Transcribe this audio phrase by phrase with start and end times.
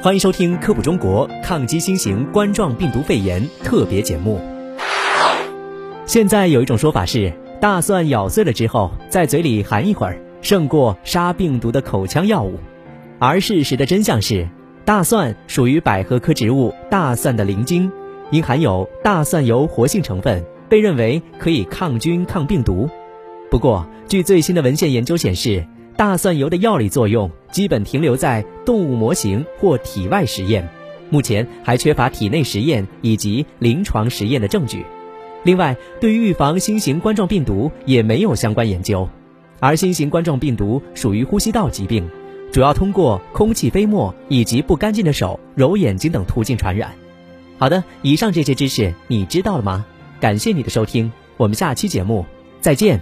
[0.00, 4.40] 欢迎收听《科普中国抗击新型冠状病毒肺炎》特别节目。
[6.06, 12.60] 现在有一种说法是，大蒜咬碎了之后，在嘴里含一会儿，胜过杀病毒的口腔药物。
[13.18, 14.48] 而事实的真相是，
[14.84, 17.90] 大蒜属于百合科植物大蒜的鳞茎，
[18.30, 22.88] 因含有大蒜油活性成分，被认为可以抗菌抗病毒。
[23.50, 25.66] 不过，据最新的文献研究显示，
[25.98, 30.68] 大蒜油的药理作用基本停留在动物模型或体外实验，
[31.10, 34.86] 目前还缺乏体内实验以及临床实验的证据。
[35.42, 39.08] 另外，对于预防新型冠状病毒也没有相关研究，
[39.58, 42.08] 而新型冠状病毒属于呼吸道疾病，
[42.52, 46.92] 主要通过空气飞沫以及不干净的手、揉眼睛等途径传染。
[47.58, 49.84] 好的，以上这些知识你知道了吗？
[50.20, 52.24] 感谢你的收听，我们下期节目
[52.60, 53.00] 再见。